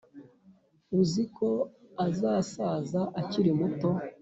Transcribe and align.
uziko 0.99 1.47
azasaza 2.07 3.01
akiri 3.21 3.51
muto 3.59 3.89